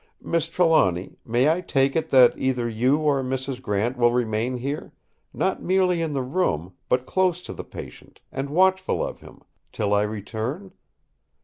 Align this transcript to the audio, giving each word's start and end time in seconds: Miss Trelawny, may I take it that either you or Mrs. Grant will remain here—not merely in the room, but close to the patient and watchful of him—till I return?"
Miss 0.19 0.49
Trelawny, 0.49 1.19
may 1.23 1.47
I 1.47 1.61
take 1.61 1.95
it 1.95 2.09
that 2.09 2.33
either 2.35 2.67
you 2.67 2.97
or 2.97 3.21
Mrs. 3.21 3.61
Grant 3.61 3.97
will 3.97 4.11
remain 4.11 4.57
here—not 4.57 5.61
merely 5.61 6.01
in 6.01 6.13
the 6.13 6.23
room, 6.23 6.73
but 6.89 7.05
close 7.05 7.39
to 7.43 7.53
the 7.53 7.63
patient 7.63 8.19
and 8.31 8.49
watchful 8.49 9.05
of 9.05 9.19
him—till 9.19 9.93
I 9.93 10.01
return?" 10.01 10.71